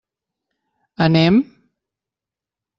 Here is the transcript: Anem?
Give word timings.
Anem? 1.07 1.37